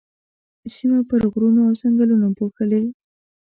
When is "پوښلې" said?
2.37-2.81